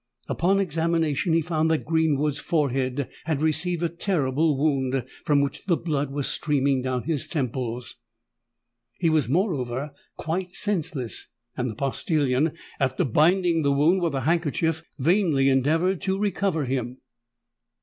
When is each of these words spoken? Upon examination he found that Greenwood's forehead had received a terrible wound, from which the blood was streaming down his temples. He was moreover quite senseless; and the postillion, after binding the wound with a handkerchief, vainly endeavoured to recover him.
Upon 0.27 0.59
examination 0.59 1.33
he 1.33 1.43
found 1.43 1.69
that 1.69 1.85
Greenwood's 1.85 2.39
forehead 2.39 3.07
had 3.25 3.43
received 3.43 3.83
a 3.83 3.87
terrible 3.89 4.57
wound, 4.57 5.05
from 5.25 5.41
which 5.41 5.63
the 5.67 5.77
blood 5.77 6.09
was 6.11 6.25
streaming 6.27 6.81
down 6.81 7.03
his 7.03 7.27
temples. 7.27 7.97
He 8.97 9.11
was 9.11 9.29
moreover 9.29 9.91
quite 10.17 10.53
senseless; 10.53 11.27
and 11.55 11.69
the 11.69 11.75
postillion, 11.75 12.53
after 12.79 13.05
binding 13.05 13.61
the 13.61 13.71
wound 13.71 14.01
with 14.01 14.15
a 14.15 14.21
handkerchief, 14.21 14.81
vainly 14.97 15.49
endeavoured 15.49 16.01
to 16.01 16.17
recover 16.17 16.65
him. 16.65 16.97